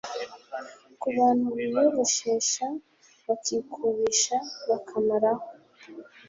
[0.99, 2.65] Ku bantu biyogoshesha
[3.27, 4.37] bakikubisha
[4.69, 5.45] bakamaraho,